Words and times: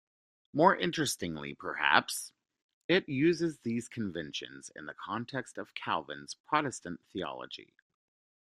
More 0.51 0.75
interestingly 0.75 1.53
perhaps, 1.53 2.33
it 2.87 3.07
uses 3.07 3.59
these 3.59 3.87
conventions 3.87 4.71
in 4.75 4.87
the 4.87 4.95
context 4.95 5.59
of 5.59 5.75
Calvin's 5.75 6.33
Protestant 6.33 7.01
theology. 7.13 7.75